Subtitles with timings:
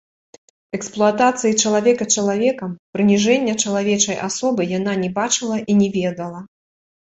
[0.77, 6.39] Эксплуатацыі чалавека чалавекам, прыніжэння чалавечай асобы яна не бачыла і не ведала.